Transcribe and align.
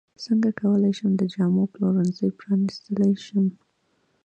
څنګه 0.25 0.49
کولی 0.61 0.91
شم 0.97 1.11
د 1.17 1.23
جامو 1.33 1.63
پلورنځی 1.73 2.29
پرانستلی 2.39 3.11
شم 3.25 3.45